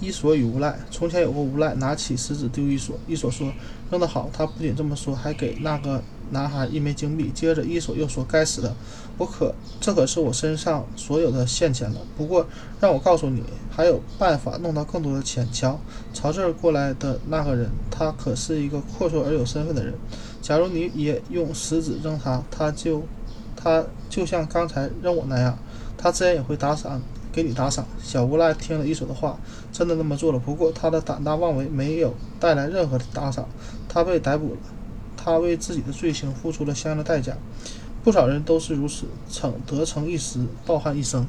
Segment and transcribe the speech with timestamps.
[0.00, 0.78] 伊索与无赖。
[0.90, 2.96] 从前有个无赖，拿起石子丢伊索。
[3.06, 3.52] 伊索说
[3.90, 7.30] ：“扔得好。”他不仅这么说，还给那个男孩一枚金币。
[7.34, 8.74] 接着，伊索又说：“该死的，
[9.16, 12.00] 我可这可是我身上所有的现钱了。
[12.16, 12.46] 不过，
[12.80, 15.46] 让我告诉你，还有办法弄到更多的钱。
[15.52, 15.78] 瞧，
[16.12, 19.94] 朝这儿过来的那个人，他可是一个阔绰而有身份的人。
[20.42, 23.02] 假如你也用石子扔他，他就
[23.56, 25.58] 他就像刚才扔我那样，
[25.96, 27.00] 他自然也会打赏。”
[27.34, 27.84] 给你打赏。
[28.00, 29.38] 小无赖听了一手的话，
[29.72, 30.38] 真的那么做了。
[30.38, 33.48] 不过他的胆大妄为没有带来任何的打赏，
[33.88, 34.56] 他被逮捕了。
[35.16, 37.36] 他为自己的罪行付出了相应的代价。
[38.04, 41.26] 不少人都是如此，逞得逞一时，抱憾一生。